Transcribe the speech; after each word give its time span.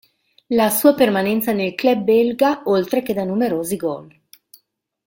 La 0.47 0.71
sua 0.71 0.95
permanenza 0.95 1.51
nel 1.51 1.75
club 1.75 1.99
belga 2.05 2.63
oltre 2.65 3.03
che 3.03 3.13
da 3.13 3.23
numerosi 3.23 3.75
gol. 3.75 4.19